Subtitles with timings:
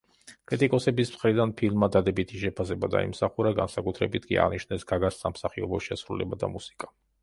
[0.51, 6.97] კრიტიკოსების მხრიდან ფილმა დადებითი შეფასება დაიმსახურა, განსაკუთრებით კი აღნიშნეს გაგას სამსახიობო შესრულება და მუსიკა.